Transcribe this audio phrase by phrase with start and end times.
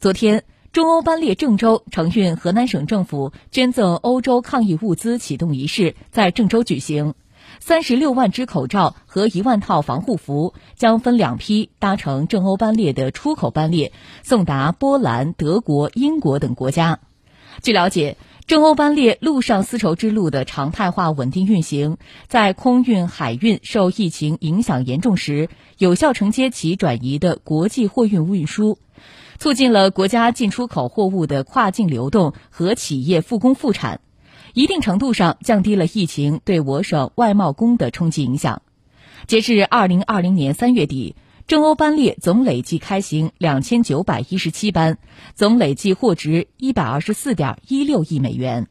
[0.00, 7.12] 昨天，中欧班列郑州承运河南省政府捐赠欧洲抗疫物资启动仪式在郑州举行。
[7.58, 13.92] 三十六万只口罩和一万套防护服将分两批搭乘郑欧班列的出口班列，
[14.22, 17.00] 送达波兰、德国、英国等国家。
[17.62, 28.78] 据了解，郑欧班列陆上丝绸之路的常态化稳定运行，在空运、海运受疫情影响严重时，有效承接其转移的国际货运运输，
[29.38, 34.00] 促进了国家进出口货物的跨境流动和企业复工复产。
[34.52, 38.62] 一定程度上降低了疫情对我省外贸工的冲击影响。
[39.26, 41.14] 截至二零二零年三月底，
[41.46, 44.98] 中欧班列总累计开行两千九百一十七班，
[45.34, 48.70] 总累计货值一百二十四点一六亿美元。